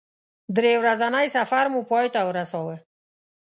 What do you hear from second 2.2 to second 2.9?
ورساوه.